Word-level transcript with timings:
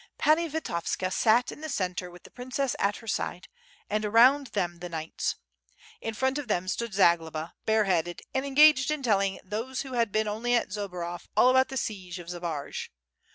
Pani 0.17 0.49
Vitovska 0.49 1.11
sat 1.13 1.51
in 1.51 1.61
the 1.61 1.69
centre 1.69 2.09
with 2.09 2.23
the 2.23 2.31
princess 2.31 2.75
at 2.79 2.95
her 2.95 3.07
side, 3.07 3.47
and 3.87 4.03
around 4.03 4.47
them 4.47 4.79
the 4.79 4.89
knights. 4.89 5.35
In 6.01 6.15
front 6.15 6.39
of 6.39 6.47
them 6.47 6.67
stood 6.67 6.95
Zagloba, 6.95 7.53
bareheaded, 7.67 8.23
and 8.33 8.43
engaged 8.43 8.89
in 8.89 9.03
telling 9.03 9.39
those 9.43 9.81
who 9.83 9.93
had 9.93 10.11
been 10.11 10.27
only 10.27 10.55
at 10.55 10.69
Zborov 10.71 11.27
all 11.37 11.51
about 11.51 11.67
the 11.67 11.77
siege 11.77 12.17
of 12.17 12.29
Zbaraj. 12.29 12.87